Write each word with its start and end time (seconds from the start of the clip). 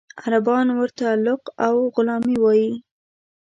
عربان 0.23 0.67
ورته 0.79 1.07
لق 1.25 1.43
او 1.67 1.75
غلامي 1.95 2.35
وایي. 2.43 2.71